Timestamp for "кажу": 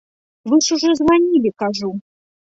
1.67-1.93